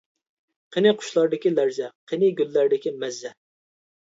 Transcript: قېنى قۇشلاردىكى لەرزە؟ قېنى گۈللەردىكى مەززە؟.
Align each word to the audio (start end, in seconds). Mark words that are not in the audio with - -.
قېنى 0.75 0.93
قۇشلاردىكى 1.01 1.51
لەرزە؟ 1.59 1.91
قېنى 2.13 2.33
گۈللەردىكى 2.41 2.95
مەززە؟. 3.05 3.37